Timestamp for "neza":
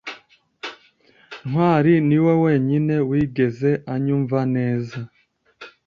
4.55-4.97